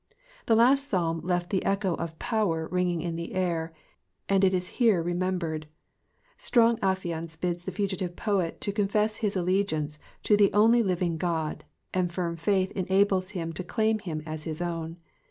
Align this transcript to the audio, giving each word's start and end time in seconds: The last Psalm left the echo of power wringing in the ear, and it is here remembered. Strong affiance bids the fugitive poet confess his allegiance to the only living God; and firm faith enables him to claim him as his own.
The 0.47 0.55
last 0.55 0.89
Psalm 0.89 1.19
left 1.21 1.51
the 1.51 1.63
echo 1.63 1.93
of 1.93 2.17
power 2.17 2.67
wringing 2.71 3.03
in 3.03 3.17
the 3.17 3.35
ear, 3.35 3.71
and 4.27 4.43
it 4.43 4.51
is 4.51 4.67
here 4.81 4.99
remembered. 4.99 5.67
Strong 6.37 6.77
affiance 6.81 7.35
bids 7.39 7.65
the 7.65 7.71
fugitive 7.71 8.15
poet 8.15 8.67
confess 8.73 9.17
his 9.17 9.35
allegiance 9.35 9.99
to 10.23 10.35
the 10.35 10.51
only 10.53 10.81
living 10.81 11.17
God; 11.19 11.65
and 11.93 12.11
firm 12.11 12.35
faith 12.35 12.71
enables 12.71 13.29
him 13.37 13.53
to 13.53 13.63
claim 13.63 13.99
him 13.99 14.23
as 14.25 14.45
his 14.45 14.59
own. 14.59 14.97